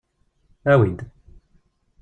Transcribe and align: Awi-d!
Awi-d! 0.71 0.99